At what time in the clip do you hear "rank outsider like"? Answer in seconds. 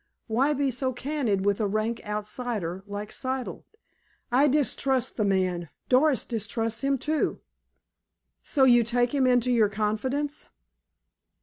1.67-3.11